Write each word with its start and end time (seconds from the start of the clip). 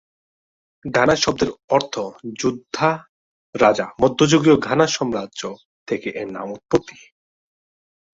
Ghana 0.85 1.15
শব্দের 1.15 1.49
অর্থ 1.69 1.93
"যোদ্ধা 2.39 2.89
রাজা" 3.55 3.85
মধ্যযুগীয় 4.01 4.55
ঘানা 4.59 4.85
সাম্রাজ্য 4.87 5.41
থেকে 5.87 6.07
এ 6.11 6.23
নামের 6.27 6.55
উৎপত্তি। 6.55 6.97